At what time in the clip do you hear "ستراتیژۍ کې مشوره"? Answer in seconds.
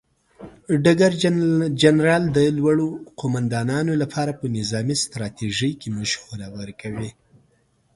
5.03-6.47